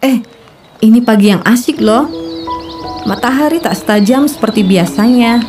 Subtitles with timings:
[0.00, 0.16] Eh,
[0.80, 2.08] ini pagi yang asik loh.
[3.04, 5.44] Matahari tak setajam seperti biasanya.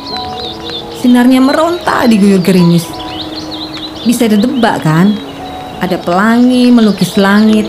[1.00, 2.84] Sinarnya meronta di guyur gerimis.
[4.04, 5.16] Bisa ditebak kan?
[5.80, 7.64] Ada pelangi melukis langit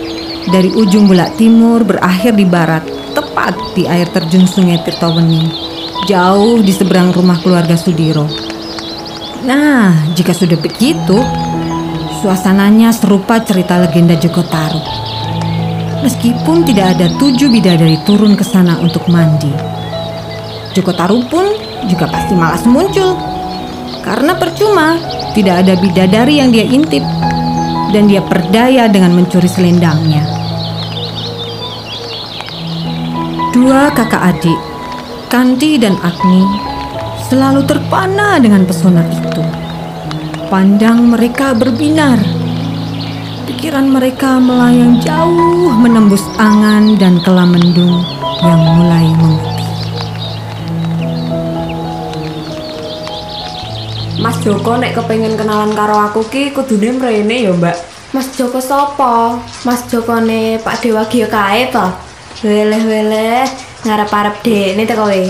[0.52, 2.84] dari ujung bulak timur berakhir di barat,
[3.16, 5.48] tepat di air terjun sungai Tirtawening,
[6.04, 8.28] jauh di seberang rumah keluarga Sudiro.
[9.40, 11.16] Nah, jika sudah begitu,
[12.20, 15.13] suasananya serupa cerita legenda Joko Taru.
[16.04, 19.48] Meskipun tidak ada tujuh bidadari turun ke sana untuk mandi.
[20.76, 21.48] Joko Taru pun
[21.88, 23.16] juga pasti malas muncul.
[24.04, 25.00] Karena percuma,
[25.32, 27.00] tidak ada bidadari yang dia intip.
[27.88, 30.28] Dan dia berdaya dengan mencuri selendangnya.
[33.56, 34.60] Dua kakak adik,
[35.32, 36.44] Kanti dan Agni,
[37.32, 39.40] selalu terpana dengan pesona itu.
[40.52, 42.43] Pandang mereka berbinar.
[43.44, 48.00] Pikiran mereka melayang jauh menembus angan dan kelamendung
[48.40, 49.68] yang mulai memutih.
[54.16, 57.76] Mas Joko nek kepengen kenalan karo aku ki kudune mrene ya, Mbak.
[58.16, 59.36] Mas Joko sopo?
[59.68, 61.84] Mas Joko ne Pak Dewa Gio kae to?
[62.40, 63.44] Weleh-weleh
[63.84, 65.20] ngarep-arep dekne to kowe.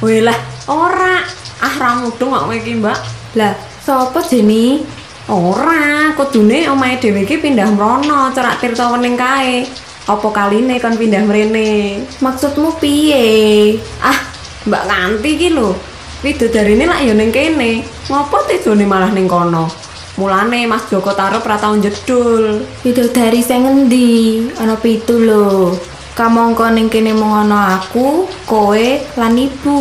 [0.00, 0.38] Weh lah,
[0.72, 1.20] ora.
[1.60, 2.98] Ah ra mudeng kok kowe iki, Mbak.
[3.36, 3.52] Lah,
[3.84, 5.01] sopo Jeni?
[5.30, 9.62] Ora, kudune omahe dhewe iki pindah mrono cerak Tirtawening kae.
[10.10, 12.02] Apa kaline kon pindah mrene?
[12.18, 13.78] Maksudmu piye?
[14.02, 14.18] Ah,
[14.66, 15.78] Mbak nganti ki lho.
[16.26, 17.86] Widodarine lak ya ning kene.
[18.10, 19.70] Ngopo tejone malah ning kono?
[20.18, 22.66] Mulane Mas Joko Tarub ra tau jedul.
[22.82, 24.50] Bidodari sing ngendi?
[24.58, 25.70] Ana pitu lho.
[26.18, 29.78] Kamangka ning kene mung ana aku, kowe, lan ibu.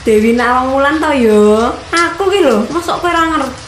[0.00, 1.70] Dewi Nawang Wulan to ya.
[1.92, 3.65] Aku ki lho, mosok kowe ora ngerti.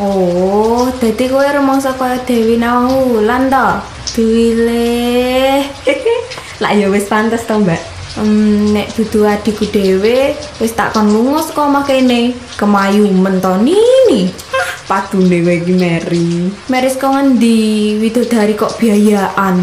[0.00, 3.68] Oh, dadi kowe rumangsa kaya Dewi Nawang Wulan to?
[4.16, 5.60] Duwile.
[6.64, 7.76] Lah ya wis pantes to, Mbak.
[8.16, 12.32] Hmm, nek dudu adikku dhewe wis tak kon lunga saka omah kene.
[12.56, 14.32] Kemayu mentoni nini.
[14.56, 16.48] Ah, padune kowe iki Mary.
[16.72, 18.00] Meris kok ngendi?
[18.00, 19.60] Widodari kok biayaan.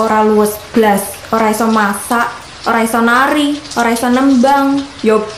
[0.00, 2.32] Ora luwes blas, ora iso masak,
[2.64, 4.80] ora iso nari, ora iso nembang.
[5.04, 5.28] Yo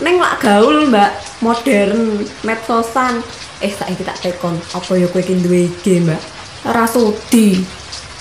[0.00, 1.10] ning lak gaul, Mbak.
[1.44, 3.24] Modern, medsosan.
[3.60, 6.20] Eh saiki tak tekon, apa ya kowe iki IG, Mbak?
[6.68, 7.60] Ora sudi.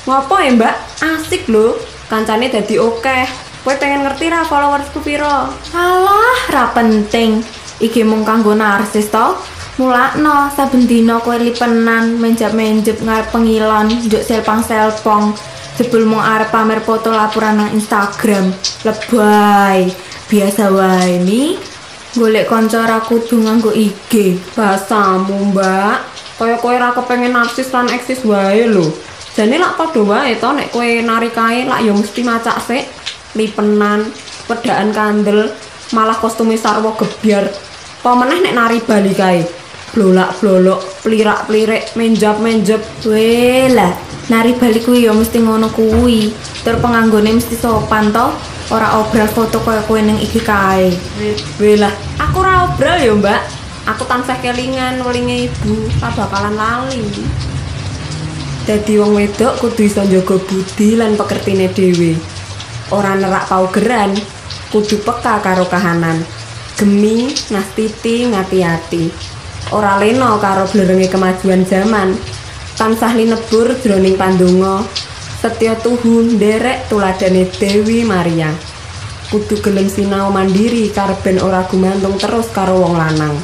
[0.04, 0.76] Ngopo ya, Mbak?
[1.04, 1.80] Asik lho.
[2.12, 3.28] Kancane dadi akeh.
[3.64, 5.52] Kowe pengen ngerti ra followersku piro?
[5.76, 7.44] Alah, ra penting.
[7.80, 9.40] Iki mung kanggo narsis to.
[9.80, 15.32] Mulakno saben dina kowe lipenan menjep-menjep ngarep pengilon, njuk selpang-selpong.
[15.80, 18.52] Jebul mung arep pamer foto laporan nang Instagram.
[18.84, 19.88] Lebay.
[20.30, 21.58] Biasa wae ni.
[22.14, 24.38] Golek kanca ra kudu nganggo IG.
[24.54, 25.98] Basamu, Mbak.
[26.38, 28.94] Kaya kowe ra kepengen narsis lan eksis wae lho.
[29.34, 32.86] Jane lak padha wae to nek kowe nari kae lak ya mesti macak sik.
[33.34, 34.06] Lipenan,
[34.46, 35.50] pedaan kandel,
[35.98, 37.50] malah kostume sarwa gebyar.
[38.06, 39.42] Apa meneh nek nari bali kae?
[39.98, 43.10] Blolak-blolok, plirak-plirik, menjap-menjep.
[43.10, 43.98] Weh lah,
[44.30, 46.30] nari balik kuwi ya mesti ngono kuwi.
[46.62, 48.30] Tur penganggone mesti sopan to.
[48.70, 50.94] Ora obral foto kaya kowe ning IG kae.
[51.58, 51.90] Weh lah,
[52.22, 53.42] aku ora obral ya, Mbak.
[53.90, 57.02] Aku tansah kelingan welinge ibu, ora bakalan lali.
[58.70, 62.14] Dadi wong wedok kudu iso njaga budi lan pekertine dhewe.
[62.94, 64.14] Ora nerak paugeran,
[64.70, 66.22] kudu peka karo kahanan.
[66.78, 69.10] Gemi, ngastiti, ngati-ati.
[69.74, 72.14] Ora leno karo blerenge kemajuan zaman.
[72.78, 74.86] Tansah linebur jroning pandonga.
[75.40, 78.52] Setya tuhu nderek tuladane Dewi Maria.
[79.32, 83.40] Kudu gelem sinau mandiri karben ora gumantung terus karo wong lanang.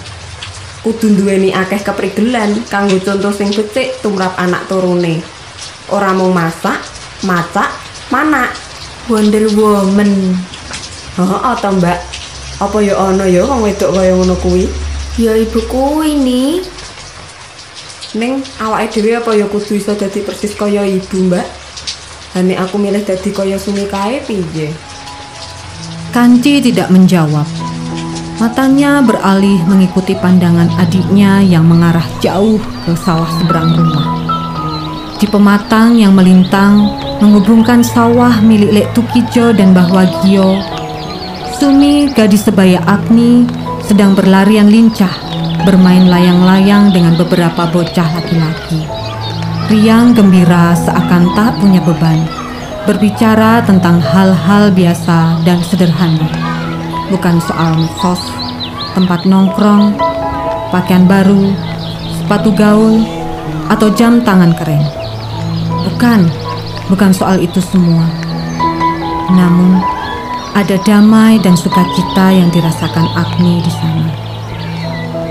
[0.84, 5.23] Kudu duweni akeh keprigelan kanggo contoh sing becik tumrap anak turune.
[5.88, 6.84] Ora mung masak,
[7.23, 7.72] macak,
[8.11, 8.51] manak.
[9.07, 10.35] Wonder Woman.
[11.16, 12.00] Heeh to, Mbak.
[12.59, 14.67] Apa ya ana ya wong wedok kaya ngono kuwi?
[15.16, 16.59] Ya ibu kuwi ni.
[18.19, 21.65] Ning awake dhewe apa ya kudu iso dadi persis kaya ibu, Mbak?
[22.35, 24.67] Ane aku milih dadi kaya Sumi kae piye?
[26.11, 27.47] Kanci tidak menjawab.
[28.43, 34.08] Matanya beralih mengikuti pandangan adiknya yang mengarah jauh ke sawah seberang rumah.
[35.16, 36.91] Di pematang yang melintang
[37.23, 40.59] menghubungkan sawah milik Lek Tukijo dan Mbah Wagio,
[41.55, 43.47] Sumi, gadis sebaya Agni,
[43.79, 45.16] sedang berlarian lincah,
[45.64, 48.95] bermain layang-layang dengan beberapa bocah laki-laki.
[49.66, 52.22] Riang gembira seakan tak punya beban,
[52.85, 56.29] berbicara tentang hal-hal biasa dan sederhana.
[57.09, 58.22] Bukan soal sos,
[58.94, 59.97] tempat nongkrong,
[60.70, 61.53] pakaian baru,
[62.22, 63.02] sepatu gaul,
[63.70, 64.85] atau jam tangan keren.
[65.85, 66.29] Bukan,
[66.85, 68.06] Bukan soal itu semua.
[69.34, 69.82] Namun,
[70.53, 74.06] ada damai dan sukacita yang dirasakan Agni di sana.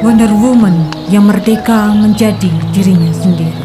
[0.03, 3.64] Wonder Woman yang merdeka menjadi dirinya sendiri.